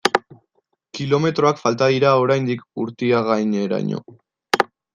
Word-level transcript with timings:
Kilometroak 0.99 1.61
falta 1.65 1.89
dira 1.91 2.15
oraindik 2.23 2.65
Urtiagaineraino. 2.85 4.05